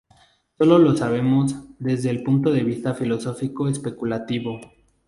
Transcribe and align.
Solo 0.57 0.79
lo 0.79 0.97
sabemos 0.97 1.53
desde 1.77 2.09
el 2.09 2.23
punto 2.23 2.49
de 2.51 2.63
vista 2.63 2.95
filosófico, 2.95 3.67
especulativo. 3.67 4.59